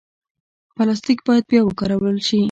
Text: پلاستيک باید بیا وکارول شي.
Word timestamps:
پلاستيک 0.77 1.19
باید 1.27 1.43
بیا 1.49 1.61
وکارول 1.65 2.17
شي. 2.27 2.37